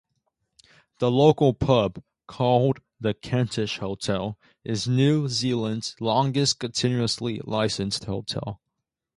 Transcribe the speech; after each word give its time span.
The 0.97 1.11
local 1.11 1.53
pub, 1.53 2.01
called 2.25 2.81
The 2.99 3.13
Kentish 3.13 3.77
Hotel, 3.77 4.35
is 4.63 4.87
New 4.87 5.29
Zealand's 5.29 5.95
longest 6.01 6.57
continuously 6.57 7.39
licensed 7.45 8.05
hotel. 8.05 8.59